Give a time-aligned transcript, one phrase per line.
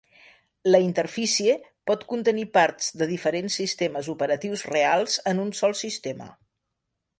[0.69, 1.57] La interfície
[1.91, 6.35] pot contenir parts de diferents sistemes operatius reals en un sol sistema.